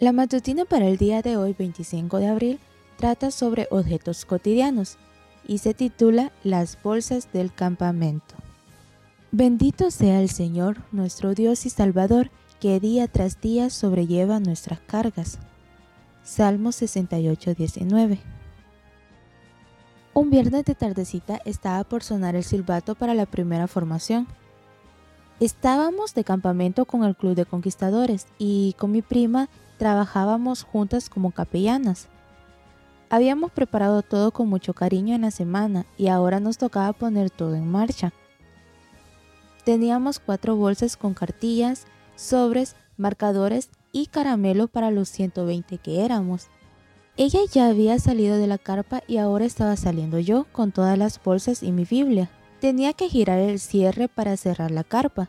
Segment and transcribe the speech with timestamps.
[0.00, 2.60] La matutina para el día de hoy, 25 de abril,
[2.98, 4.96] trata sobre objetos cotidianos
[5.44, 8.36] y se titula Las bolsas del campamento.
[9.32, 12.30] Bendito sea el Señor, nuestro Dios y Salvador,
[12.60, 15.40] que día tras día sobrelleva nuestras cargas.
[16.22, 18.20] Salmo 68, 19.
[20.14, 24.28] Un viernes de tardecita estaba por sonar el silbato para la primera formación.
[25.40, 31.30] Estábamos de campamento con el Club de Conquistadores y con mi prima trabajábamos juntas como
[31.30, 32.08] capellanas.
[33.10, 37.54] Habíamos preparado todo con mucho cariño en la semana y ahora nos tocaba poner todo
[37.54, 38.12] en marcha.
[39.64, 46.48] Teníamos cuatro bolsas con cartillas, sobres, marcadores y caramelo para los 120 que éramos.
[47.16, 51.22] Ella ya había salido de la carpa y ahora estaba saliendo yo con todas las
[51.22, 52.30] bolsas y mi Biblia.
[52.60, 55.28] Tenía que girar el cierre para cerrar la carpa,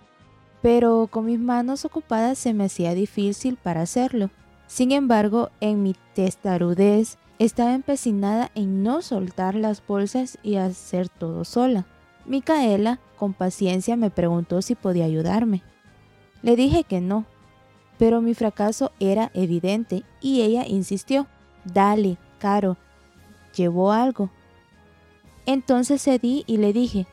[0.62, 4.30] pero con mis manos ocupadas se me hacía difícil para hacerlo.
[4.68, 11.46] Sin embargo, en mi testarudez estaba empecinada en no soltar las bolsas y hacer todo
[11.46, 11.86] sola.
[12.26, 15.64] Micaela, con paciencia, me preguntó si podía ayudarme.
[16.42, 17.26] Le dije que no,
[17.98, 21.28] pero mi fracaso era evidente y ella insistió.
[21.66, 22.78] Dale, Caro,
[23.56, 24.30] llevó algo.
[25.46, 27.08] Entonces cedí y le dije,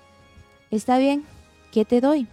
[0.71, 1.25] Está bien,
[1.73, 2.28] ¿qué te doy?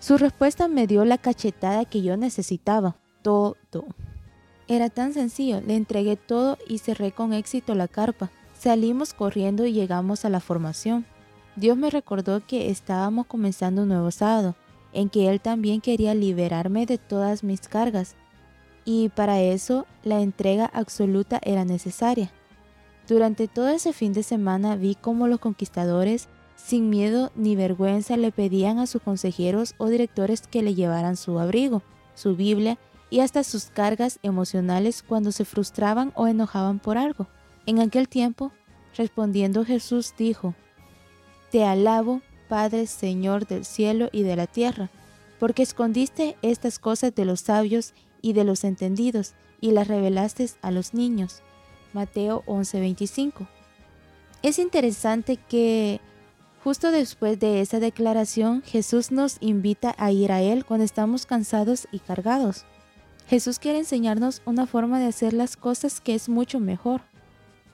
[0.00, 3.56] Su respuesta me dio la cachetada que yo necesitaba, todo.
[4.68, 8.30] Era tan sencillo, le entregué todo y cerré con éxito la carpa.
[8.58, 11.04] Salimos corriendo y llegamos a la formación.
[11.56, 14.54] Dios me recordó que estábamos comenzando un nuevo sábado,
[14.92, 18.14] en que Él también quería liberarme de todas mis cargas,
[18.84, 22.30] y para eso la entrega absoluta era necesaria.
[23.08, 28.32] Durante todo ese fin de semana vi cómo los conquistadores sin miedo ni vergüenza le
[28.32, 31.82] pedían a sus consejeros o directores que le llevaran su abrigo,
[32.14, 32.78] su Biblia
[33.10, 37.26] y hasta sus cargas emocionales cuando se frustraban o enojaban por algo.
[37.64, 38.52] En aquel tiempo,
[38.96, 40.54] respondiendo Jesús dijo,
[41.50, 44.90] Te alabo, Padre Señor del cielo y de la tierra,
[45.38, 50.70] porque escondiste estas cosas de los sabios y de los entendidos y las revelaste a
[50.70, 51.42] los niños.
[51.92, 53.46] Mateo 11:25.
[54.42, 56.00] Es interesante que
[56.68, 61.88] Justo después de esa declaración, Jesús nos invita a ir a Él cuando estamos cansados
[61.92, 62.66] y cargados.
[63.26, 67.00] Jesús quiere enseñarnos una forma de hacer las cosas que es mucho mejor.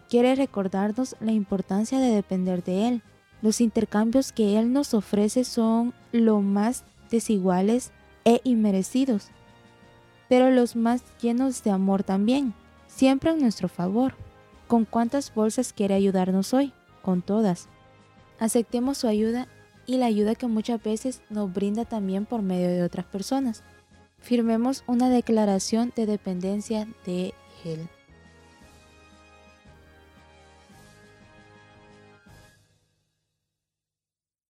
[0.09, 3.03] Quiere recordarnos la importancia de depender de Él.
[3.43, 7.91] Los intercambios que Él nos ofrece son lo más desiguales
[8.25, 9.26] e inmerecidos,
[10.28, 12.55] pero los más llenos de amor también,
[12.87, 14.15] siempre en nuestro favor.
[14.69, 16.72] ¿Con cuántas bolsas quiere ayudarnos hoy?
[17.03, 17.69] Con todas.
[18.39, 19.49] Aceptemos su ayuda
[19.87, 23.62] y la ayuda que muchas veces nos brinda también por medio de otras personas.
[24.19, 27.34] Firmemos una declaración de dependencia de
[27.65, 27.89] Él.